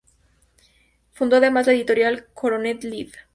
Fundó 1.11 1.35
además 1.35 1.67
la 1.67 1.73
editorial 1.73 2.25
"Coronet 2.33 2.83
liv". 2.83 3.13